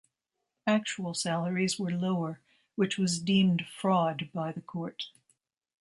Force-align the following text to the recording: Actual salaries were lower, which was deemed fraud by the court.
Actual 0.65 1.13
salaries 1.13 1.77
were 1.77 1.91
lower, 1.91 2.39
which 2.75 2.97
was 2.97 3.21
deemed 3.21 3.67
fraud 3.67 4.31
by 4.33 4.51
the 4.51 4.59
court. 4.61 5.05